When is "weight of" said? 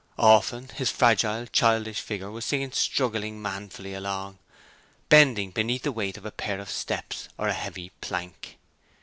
5.91-6.25